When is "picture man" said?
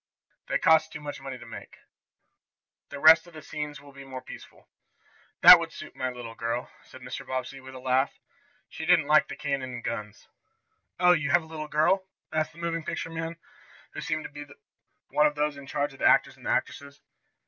12.83-13.35